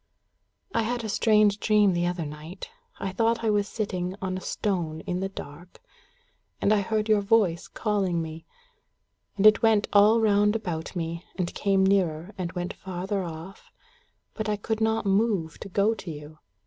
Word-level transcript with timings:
"I 0.73 0.81
had 0.81 1.03
a 1.03 1.09
strange 1.09 1.59
dream 1.59 1.93
the 1.93 2.07
other 2.07 2.25
night. 2.25 2.71
I 2.99 3.11
thought 3.11 3.43
I 3.43 3.51
was 3.51 3.67
sitting 3.67 4.15
on 4.19 4.35
a 4.35 4.41
stone 4.41 5.01
in 5.01 5.19
the 5.19 5.29
dark. 5.29 5.79
And 6.59 6.73
I 6.73 6.81
heard 6.81 7.07
your 7.07 7.21
voice 7.21 7.67
calling 7.67 8.19
me. 8.19 8.47
And 9.37 9.45
it 9.45 9.61
went 9.61 9.87
all 9.93 10.19
round 10.19 10.55
about 10.55 10.95
me, 10.95 11.23
and 11.35 11.53
came 11.53 11.85
nearer, 11.85 12.33
and 12.35 12.51
went 12.53 12.73
farther 12.73 13.21
off, 13.23 13.71
but 14.33 14.49
I 14.49 14.55
could 14.55 14.81
not 14.81 15.05
move 15.05 15.59
to 15.59 15.69
go 15.69 15.93
to 15.93 16.09
you. 16.09 16.39